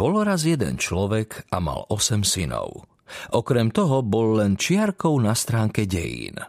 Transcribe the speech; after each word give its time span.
Bol 0.00 0.24
raz 0.24 0.48
jeden 0.48 0.80
človek 0.80 1.52
a 1.52 1.60
mal 1.60 1.84
osem 1.92 2.24
synov. 2.24 2.88
Okrem 3.36 3.68
toho 3.68 4.00
bol 4.00 4.40
len 4.40 4.56
čiarkou 4.56 5.20
na 5.20 5.36
stránke 5.36 5.84
dejín. 5.84 6.40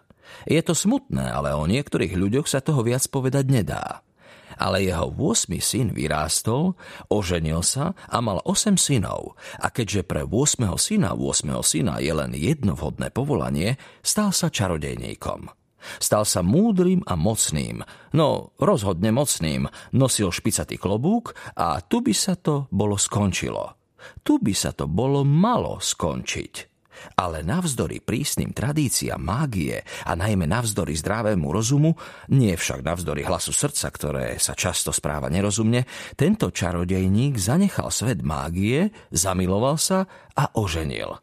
Je 0.48 0.64
to 0.64 0.72
smutné, 0.72 1.28
ale 1.28 1.52
o 1.52 1.68
niektorých 1.68 2.16
ľuďoch 2.16 2.48
sa 2.48 2.64
toho 2.64 2.80
viac 2.80 3.04
povedať 3.12 3.52
nedá. 3.52 4.08
Ale 4.56 4.88
jeho 4.88 5.12
8 5.12 5.52
syn 5.60 5.92
vyrástol, 5.92 6.80
oženil 7.12 7.60
sa 7.60 7.92
a 8.08 8.24
mal 8.24 8.40
8 8.48 8.80
synov. 8.80 9.36
A 9.60 9.68
keďže 9.68 10.08
pre 10.08 10.24
8 10.24 10.72
syna 10.80 11.12
8 11.12 11.52
syna 11.60 12.00
je 12.00 12.14
len 12.16 12.32
jedno 12.32 12.80
vhodné 12.80 13.12
povolanie, 13.12 13.76
stal 14.00 14.32
sa 14.32 14.48
čarodejníkom. 14.48 15.52
Stal 15.98 16.24
sa 16.24 16.46
múdrym 16.46 17.02
a 17.10 17.18
mocným, 17.18 17.82
no 18.14 18.54
rozhodne 18.62 19.10
mocným, 19.10 19.66
nosil 19.96 20.30
špicatý 20.30 20.78
klobúk 20.78 21.34
a 21.58 21.82
tu 21.82 22.06
by 22.06 22.14
sa 22.14 22.38
to 22.38 22.70
bolo 22.70 22.96
skončilo. 22.96 23.78
Tu 24.26 24.42
by 24.42 24.54
sa 24.54 24.74
to 24.74 24.90
bolo 24.90 25.22
malo 25.22 25.78
skončiť. 25.78 26.72
Ale 27.18 27.42
navzdory 27.42 27.98
prísnym 28.04 28.54
tradíciám 28.54 29.18
mágie 29.18 29.82
a 30.06 30.14
najmä 30.14 30.46
navzdory 30.46 30.94
zdravému 30.94 31.50
rozumu, 31.50 31.98
nie 32.30 32.54
však 32.54 32.86
navzdory 32.86 33.26
hlasu 33.26 33.50
srdca, 33.50 33.90
ktoré 33.90 34.38
sa 34.38 34.54
často 34.54 34.94
správa 34.94 35.32
nerozumne, 35.34 35.90
tento 36.14 36.54
čarodejník 36.54 37.42
zanechal 37.42 37.90
svet 37.90 38.22
mágie, 38.22 38.94
zamiloval 39.10 39.82
sa 39.82 40.06
a 40.38 40.54
oženil. 40.54 41.18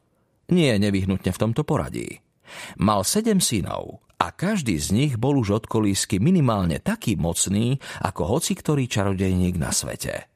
Nie 0.51 0.81
nevyhnutne 0.81 1.31
v 1.31 1.41
tomto 1.47 1.63
poradí. 1.63 2.19
Mal 2.81 3.05
sedem 3.05 3.39
synov 3.39 4.08
a 4.19 4.35
každý 4.35 4.75
z 4.83 4.89
nich 4.91 5.13
bol 5.15 5.39
už 5.39 5.63
od 5.63 5.65
kolísky 5.71 6.19
minimálne 6.19 6.83
taký 6.83 7.15
mocný, 7.15 7.79
ako 8.03 8.39
hoci 8.39 8.59
ktorý 8.59 8.91
čarodejník 8.91 9.55
na 9.55 9.71
svete. 9.71 10.27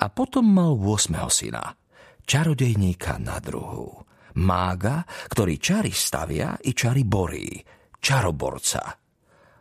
A 0.00 0.08
potom 0.08 0.48
mal 0.48 0.74
8. 0.74 1.12
syna, 1.28 1.76
čarodejníka 2.24 3.20
na 3.20 3.36
druhu. 3.38 4.04
Mága, 4.38 5.04
ktorý 5.28 5.60
čary 5.60 5.92
stavia 5.92 6.56
i 6.64 6.72
čary 6.72 7.04
borí, 7.04 7.58
čaroborca. 8.00 8.96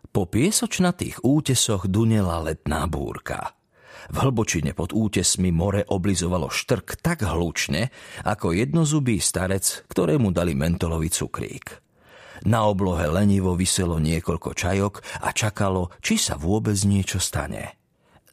Po 0.08 0.24
piesočnatých 0.26 1.28
útesoch 1.28 1.92
dunela 1.92 2.42
letná 2.42 2.88
búrka. 2.88 3.58
V 4.08 4.16
hlbočine 4.24 4.72
pod 4.72 4.96
útesmi 4.96 5.52
more 5.52 5.84
oblizovalo 5.84 6.48
štrk 6.48 7.02
tak 7.04 7.26
hlučne, 7.26 7.92
ako 8.24 8.56
jednozubý 8.56 9.20
starec, 9.20 9.84
ktorému 9.90 10.32
dali 10.32 10.56
mentolový 10.56 11.12
cukrík. 11.12 11.87
Na 12.46 12.70
oblohe 12.70 13.10
lenivo 13.10 13.58
vyselo 13.58 13.98
niekoľko 13.98 14.54
čajok 14.54 15.24
a 15.26 15.34
čakalo, 15.34 15.90
či 16.04 16.22
sa 16.22 16.38
vôbec 16.38 16.78
niečo 16.86 17.18
stane. 17.18 17.78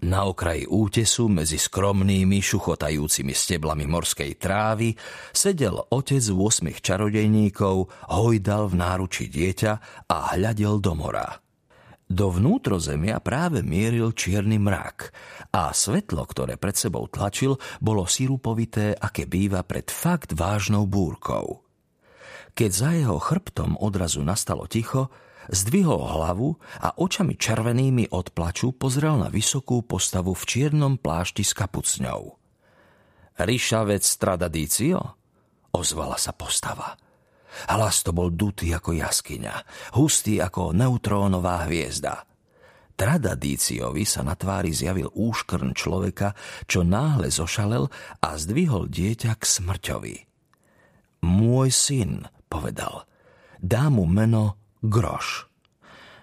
Na 0.05 0.29
okraji 0.29 0.69
útesu 0.69 1.33
medzi 1.33 1.57
skromnými, 1.57 2.37
šuchotajúcimi 2.45 3.33
steblami 3.33 3.89
morskej 3.89 4.37
trávy 4.37 4.93
sedel 5.33 5.81
otec 5.81 6.21
8 6.21 6.85
čarodejníkov, 6.85 7.89
hojdal 8.13 8.69
v 8.69 8.75
náruči 8.77 9.33
dieťa 9.33 9.73
a 10.05 10.37
hľadel 10.37 10.77
do 10.85 10.93
mora. 10.93 11.41
Do 12.05 12.29
vnútrozemia 12.29 13.17
práve 13.25 13.65
mieril 13.65 14.13
čierny 14.13 14.61
mrak 14.61 15.09
a 15.57 15.73
svetlo, 15.73 16.29
ktoré 16.29 16.61
pred 16.61 16.77
sebou 16.77 17.09
tlačil, 17.09 17.57
bolo 17.81 18.05
sirupovité, 18.05 18.93
aké 18.93 19.25
býva 19.25 19.65
pred 19.65 19.89
fakt 19.89 20.37
vážnou 20.37 20.85
búrkou. 20.85 21.64
Keď 22.55 22.71
za 22.71 22.91
jeho 22.95 23.19
chrbtom 23.19 23.75
odrazu 23.83 24.23
nastalo 24.23 24.71
ticho, 24.71 25.11
zdvihol 25.51 26.07
hlavu 26.07 26.55
a 26.79 26.95
očami 26.95 27.35
červenými 27.35 28.15
od 28.15 28.31
plaču 28.31 28.71
pozrel 28.71 29.19
na 29.19 29.27
vysokú 29.27 29.83
postavu 29.83 30.39
v 30.39 30.45
čiernom 30.47 30.95
plášti 30.95 31.43
s 31.43 31.51
kapucňou. 31.51 32.39
Ríšavec 33.35 34.07
Stradadício? 34.07 35.19
Ozvala 35.75 36.15
sa 36.15 36.31
postava. 36.31 36.95
Hlas 37.67 38.07
to 38.07 38.15
bol 38.15 38.31
dutý 38.31 38.71
ako 38.71 38.95
jaskyňa, 38.95 39.55
hustý 39.99 40.39
ako 40.39 40.71
neutrónová 40.71 41.67
hviezda. 41.67 42.23
Tradadíciovi 42.95 44.07
sa 44.07 44.23
na 44.23 44.39
tvári 44.39 44.71
zjavil 44.71 45.11
úškrn 45.11 45.75
človeka, 45.75 46.39
čo 46.71 46.87
náhle 46.87 47.27
zošalel 47.27 47.91
a 48.23 48.29
zdvihol 48.39 48.87
dieťa 48.87 49.35
k 49.35 49.43
smrťovi. 49.43 50.17
Môj 51.27 51.75
syn, 51.75 52.31
povedal. 52.55 53.03
Dá 53.59 53.91
mu 53.91 54.07
meno 54.07 54.55
Groš. 54.79 55.51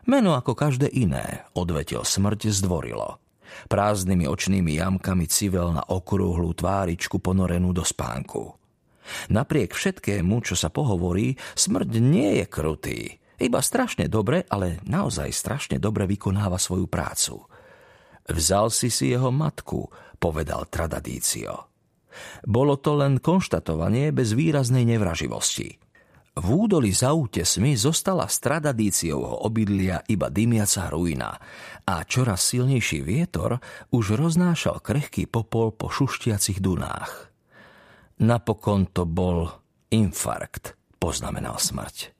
Meno 0.07 0.31
ako 0.33 0.55
každé 0.55 0.87
iné, 0.87 1.43
odvetil 1.51 2.07
smrť 2.07 2.47
zdvorilo. 2.55 3.19
Prázdnymi 3.67 4.31
očnými 4.31 4.79
jamkami 4.79 5.27
civel 5.27 5.75
na 5.75 5.83
okrúhlu 5.83 6.55
tváričku 6.55 7.19
ponorenú 7.19 7.75
do 7.75 7.83
spánku. 7.83 8.55
Napriek 9.27 9.75
všetkému, 9.75 10.39
čo 10.39 10.55
sa 10.55 10.71
pohovorí, 10.71 11.35
smrť 11.35 11.91
nie 11.99 12.39
je 12.39 12.45
krutý. 12.47 12.99
Iba 13.41 13.59
strašne 13.59 14.07
dobre, 14.07 14.47
ale 14.47 14.79
naozaj 14.87 15.35
strašne 15.35 15.77
dobre 15.81 16.07
vykonáva 16.07 16.55
svoju 16.55 16.87
prácu. 16.87 17.43
Vzal 18.29 18.71
si 18.71 18.87
si 18.87 19.11
jeho 19.11 19.33
matku, 19.33 19.89
povedal 20.21 20.69
Tradadício. 20.69 21.67
Bolo 22.45 22.77
to 22.77 22.95
len 22.95 23.17
konštatovanie 23.19 24.13
bez 24.13 24.37
výraznej 24.37 24.85
nevraživosti. 24.85 25.90
V 26.31 26.47
údoli 26.47 26.95
za 26.95 27.11
útesmi 27.11 27.75
zostala 27.75 28.23
stradadíciovho 28.23 29.43
obydlia 29.43 29.99
iba 30.07 30.31
dymiaca 30.31 30.87
ruina 30.87 31.35
a 31.83 32.07
čoraz 32.07 32.55
silnejší 32.55 33.03
vietor 33.03 33.59
už 33.91 34.15
roznášal 34.15 34.79
krehký 34.79 35.27
popol 35.27 35.75
po 35.75 35.91
šuštiacich 35.91 36.63
dunách. 36.63 37.27
Napokon 38.23 38.87
to 38.95 39.03
bol 39.03 39.51
infarkt, 39.91 40.79
poznamenal 41.03 41.59
smrť. 41.59 42.15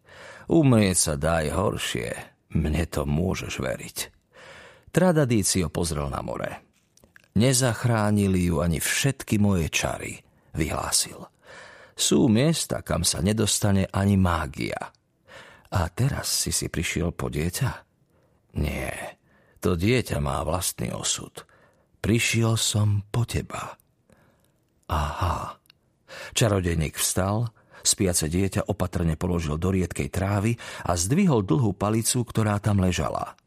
Umrieť 0.51 0.97
sa 0.99 1.13
dá 1.15 1.47
aj 1.47 1.55
horšie, 1.55 2.09
mne 2.51 2.83
to 2.91 3.07
môžeš 3.07 3.63
veriť. 3.63 3.97
Tradadício 4.91 5.71
pozrel 5.71 6.11
na 6.11 6.19
more. 6.19 6.59
Nezachránili 7.39 8.51
ju 8.51 8.59
ani 8.59 8.83
všetky 8.83 9.39
moje 9.39 9.71
čary, 9.71 10.19
vyhlásil. 10.51 11.31
Sú 12.01 12.25
miesta, 12.25 12.81
kam 12.81 13.05
sa 13.05 13.21
nedostane 13.21 13.85
ani 13.93 14.17
mágia. 14.17 14.89
A 15.69 15.85
teraz 15.93 16.33
si 16.33 16.49
si 16.49 16.65
prišiel 16.65 17.13
po 17.13 17.29
dieťa? 17.29 17.69
Nie, 18.57 19.21
to 19.61 19.77
dieťa 19.77 20.17
má 20.17 20.41
vlastný 20.41 20.89
osud. 20.97 21.45
Prišiel 22.01 22.57
som 22.57 23.05
po 23.13 23.29
teba. 23.29 23.77
Aha. 24.89 25.61
Čarodejník 26.33 26.97
vstal, 26.97 27.53
spiace 27.85 28.25
dieťa 28.33 28.65
opatrne 28.65 29.13
položil 29.13 29.61
do 29.61 29.69
riedkej 29.69 30.09
trávy 30.09 30.57
a 30.81 30.97
zdvihol 30.97 31.45
dlhú 31.45 31.77
palicu, 31.77 32.25
ktorá 32.25 32.57
tam 32.57 32.81
ležala. 32.81 33.37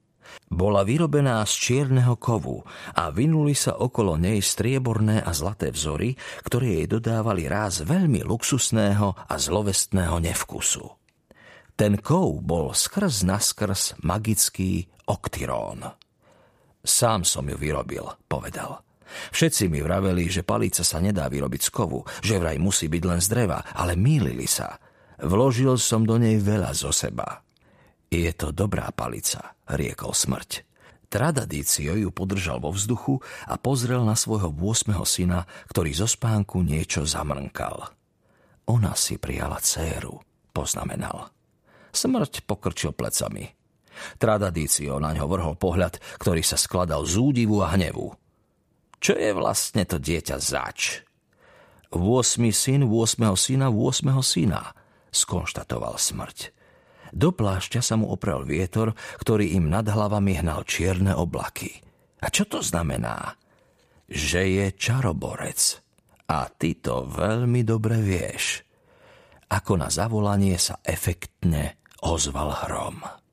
Bola 0.49 0.87
vyrobená 0.87 1.43
z 1.45 1.53
čierneho 1.55 2.17
kovu 2.17 2.63
a 2.95 3.11
vynuli 3.11 3.53
sa 3.53 3.79
okolo 3.79 4.17
nej 4.19 4.41
strieborné 4.41 5.21
a 5.23 5.31
zlaté 5.37 5.71
vzory, 5.71 6.15
ktoré 6.47 6.83
jej 6.83 6.87
dodávali 6.89 7.47
ráz 7.47 7.85
veľmi 7.85 8.25
luxusného 8.27 9.29
a 9.29 9.35
zlovestného 9.35 10.17
nevkusu. 10.21 10.85
Ten 11.75 11.99
kov 11.99 12.39
bol 12.41 12.71
skrz 12.71 13.27
naskrz 13.27 13.99
magický 14.07 14.87
oktyrón. 15.11 15.83
Sám 16.85 17.27
som 17.27 17.49
ju 17.49 17.57
vyrobil, 17.59 18.05
povedal. 18.31 18.85
Všetci 19.31 19.71
mi 19.71 19.81
vraveli, 19.81 20.27
že 20.27 20.47
palica 20.47 20.83
sa 20.83 20.99
nedá 20.99 21.31
vyrobiť 21.31 21.63
z 21.67 21.71
kovu, 21.71 22.03
že 22.21 22.41
vraj 22.41 22.59
musí 22.59 22.91
byť 22.91 23.03
len 23.05 23.21
z 23.23 23.29
dreva, 23.31 23.63
ale 23.75 23.95
mýlili 23.95 24.49
sa. 24.49 24.81
Vložil 25.23 25.79
som 25.79 26.03
do 26.03 26.19
nej 26.19 26.41
veľa 26.41 26.75
zo 26.75 26.91
seba. 26.91 27.44
Je 28.15 28.31
to 28.31 28.55
dobrá 28.55 28.95
palica, 28.95 29.59
riekol 29.67 30.15
smrť. 30.15 30.63
Tradicio 31.11 31.99
ju 31.99 32.15
podržal 32.15 32.63
vo 32.63 32.71
vzduchu 32.71 33.19
a 33.51 33.59
pozrel 33.59 34.07
na 34.07 34.15
svojho 34.15 34.55
8. 34.55 34.95
syna, 35.03 35.51
ktorý 35.67 35.91
zo 35.91 36.07
spánku 36.07 36.63
niečo 36.63 37.03
zamrnkal. 37.03 37.91
Ona 38.71 38.95
si 38.95 39.19
prijala 39.19 39.59
céru, 39.59 40.23
poznamenal. 40.55 41.35
Smrť 41.91 42.47
pokrčil 42.47 42.95
plecami. 42.95 43.51
Tradicio 44.23 45.03
na 45.03 45.11
ňo 45.11 45.27
vrhol 45.27 45.59
pohľad, 45.59 45.99
ktorý 46.23 46.47
sa 46.47 46.55
skladal 46.55 47.03
z 47.11 47.19
údivu 47.19 47.67
a 47.67 47.75
hnevu. 47.75 48.15
Čo 49.03 49.19
je 49.19 49.31
vlastne 49.35 49.83
to 49.83 49.99
dieťa 49.99 50.39
zač? 50.39 51.03
8. 51.91 51.99
syn 52.55 52.87
8. 52.87 53.27
syna 53.35 53.75
8. 53.75 54.07
syna, 54.23 54.71
skonštatoval 55.11 55.99
smrť. 55.99 56.55
Do 57.11 57.35
plášťa 57.35 57.81
sa 57.83 57.95
mu 57.99 58.09
oprel 58.09 58.47
vietor, 58.47 58.95
ktorý 59.21 59.59
im 59.59 59.69
nad 59.69 59.85
hlavami 59.85 60.41
hnal 60.41 60.63
čierne 60.65 61.13
oblaky. 61.13 61.83
A 62.25 62.31
čo 62.33 62.49
to 62.49 62.65
znamená? 62.65 63.37
Že 64.09 64.41
je 64.49 64.67
čaroborec. 64.79 65.61
A 66.31 66.49
ty 66.49 66.81
to 66.81 67.05
veľmi 67.05 67.67
dobre 67.67 68.01
vieš. 68.01 68.65
Ako 69.53 69.77
na 69.77 69.93
zavolanie 69.93 70.57
sa 70.57 70.81
efektne 70.81 71.77
ozval 72.01 72.53
hrom. 72.65 73.24